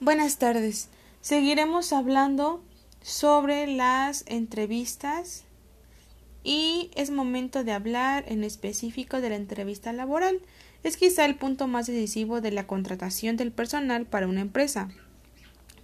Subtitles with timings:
[0.00, 0.90] Buenas tardes.
[1.22, 2.62] Seguiremos hablando
[3.02, 5.42] sobre las entrevistas
[6.44, 10.40] y es momento de hablar en específico de la entrevista laboral.
[10.84, 14.88] Es quizá el punto más decisivo de la contratación del personal para una empresa,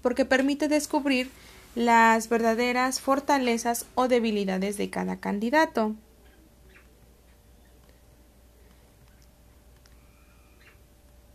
[0.00, 1.28] porque permite descubrir
[1.74, 5.96] las verdaderas fortalezas o debilidades de cada candidato.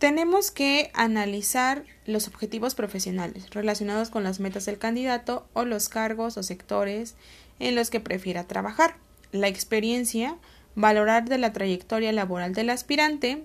[0.00, 6.38] Tenemos que analizar los objetivos profesionales relacionados con las metas del candidato o los cargos
[6.38, 7.16] o sectores
[7.58, 8.96] en los que prefiera trabajar,
[9.30, 10.38] la experiencia,
[10.74, 13.44] valorar de la trayectoria laboral del aspirante,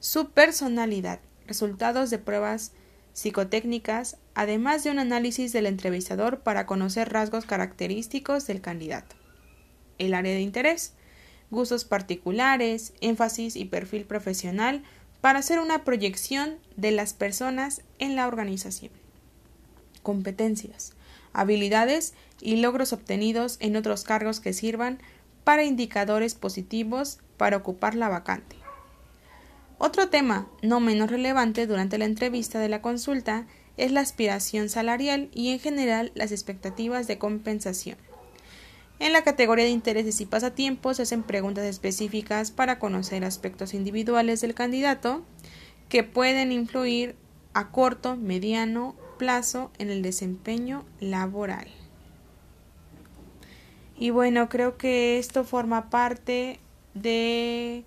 [0.00, 2.72] su personalidad, resultados de pruebas
[3.12, 9.14] psicotécnicas, además de un análisis del entrevistador para conocer rasgos característicos del candidato,
[9.98, 10.94] el área de interés,
[11.48, 14.82] gustos particulares, énfasis y perfil profesional
[15.20, 18.92] para hacer una proyección de las personas en la organización.
[20.02, 20.92] Competencias,
[21.32, 24.98] habilidades y logros obtenidos en otros cargos que sirvan
[25.44, 28.56] para indicadores positivos para ocupar la vacante.
[29.78, 35.28] Otro tema no menos relevante durante la entrevista de la consulta es la aspiración salarial
[35.34, 37.98] y en general las expectativas de compensación.
[38.98, 44.40] En la categoría de intereses y pasatiempos se hacen preguntas específicas para conocer aspectos individuales
[44.40, 45.22] del candidato
[45.88, 47.14] que pueden influir
[47.52, 51.68] a corto, mediano plazo en el desempeño laboral.
[53.98, 56.60] Y bueno, creo que esto forma parte
[56.94, 57.84] de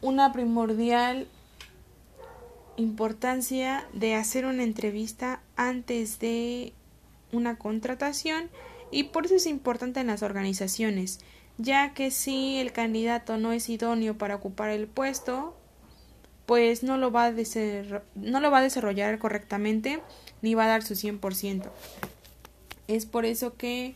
[0.00, 1.28] una primordial
[2.76, 6.72] importancia de hacer una entrevista antes de
[7.32, 8.50] una contratación
[8.90, 11.20] y por eso es importante en las organizaciones,
[11.58, 15.56] ya que si el candidato no es idóneo para ocupar el puesto,
[16.46, 17.34] pues no lo va a,
[18.14, 20.00] no lo va a desarrollar correctamente
[20.42, 21.70] ni va a dar su 100%.
[22.88, 23.94] Es por eso que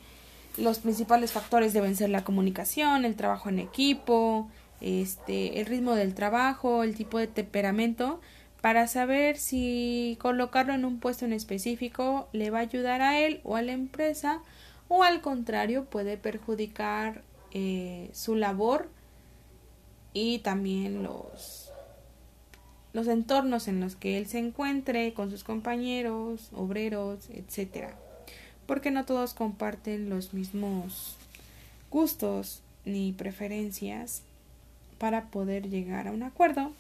[0.57, 4.49] los principales factores deben ser la comunicación, el trabajo en equipo,
[4.81, 8.21] este, el ritmo del trabajo, el tipo de temperamento,
[8.61, 13.41] para saber si colocarlo en un puesto en específico le va a ayudar a él
[13.45, 14.41] o a la empresa
[14.91, 18.89] o al contrario puede perjudicar eh, su labor
[20.13, 21.71] y también los,
[22.93, 27.97] los entornos en los que él se encuentre con sus compañeros, obreros, etcétera.
[28.67, 31.17] Porque no todos comparten los mismos
[31.89, 34.23] gustos ni preferencias
[34.99, 36.73] para poder llegar a un acuerdo.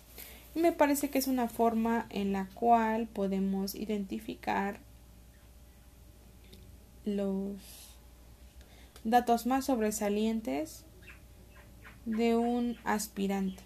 [0.56, 4.80] Y me parece que es una forma en la cual podemos identificar
[7.04, 7.79] los
[9.04, 10.84] datos más sobresalientes
[12.04, 13.62] de un aspirante.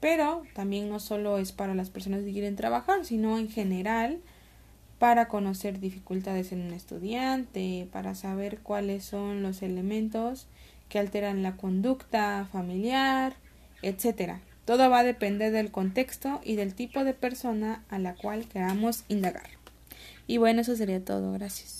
[0.00, 4.20] Pero también no solo es para las personas que quieren trabajar, sino en general
[4.98, 10.46] para conocer dificultades en un estudiante, para saber cuáles son los elementos
[10.88, 13.34] que alteran la conducta familiar,
[13.82, 14.40] etc.
[14.66, 19.04] Todo va a depender del contexto y del tipo de persona a la cual queramos
[19.08, 19.48] indagar.
[20.26, 21.32] Y bueno, eso sería todo.
[21.32, 21.79] Gracias.